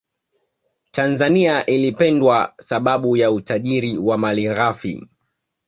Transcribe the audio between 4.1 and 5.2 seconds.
mali ghafi